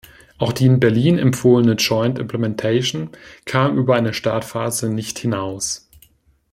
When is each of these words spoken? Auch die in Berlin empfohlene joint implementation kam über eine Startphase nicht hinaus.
Auch 0.39 0.51
die 0.51 0.65
in 0.65 0.79
Berlin 0.79 1.19
empfohlene 1.19 1.73
joint 1.73 2.17
implementation 2.17 3.11
kam 3.45 3.77
über 3.77 3.95
eine 3.95 4.15
Startphase 4.15 4.89
nicht 4.89 5.19
hinaus. 5.19 5.87